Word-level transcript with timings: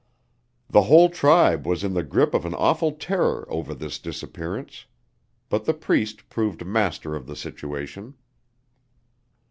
The 0.67 0.81
whole 0.81 1.09
tribe 1.09 1.67
was 1.67 1.83
in 1.83 1.93
the 1.93 2.01
grip 2.01 2.33
of 2.33 2.43
an 2.43 2.55
awful 2.55 2.91
terror 2.93 3.45
over 3.51 3.75
this 3.75 3.99
disappearance. 3.99 4.85
But 5.47 5.65
the 5.65 5.75
Priest 5.75 6.27
proved 6.27 6.65
master 6.65 7.13
of 7.15 7.27
the 7.27 7.35
situation. 7.35 8.15